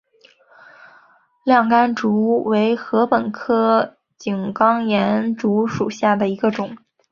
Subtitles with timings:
[1.43, 6.75] 亮竿竹为禾本科井冈寒竹属下的一个种。